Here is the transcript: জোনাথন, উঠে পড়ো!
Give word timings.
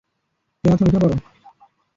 জোনাথন, 0.63 0.85
উঠে 0.87 0.99
পড়ো! 1.03 1.15